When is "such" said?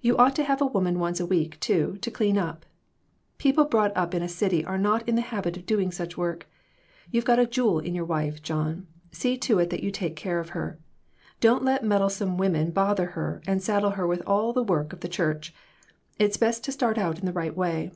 5.92-6.16